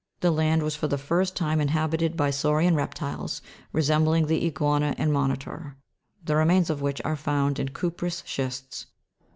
[0.21, 3.39] The land was for the first time inhabited by saurian reptiles
[3.71, 5.77] resembling the iguana and moni tor,
[6.25, 8.87] the remains of which are found in the cuprous schists.